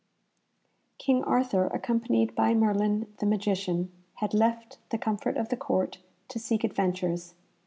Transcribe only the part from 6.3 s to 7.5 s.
seek adventures.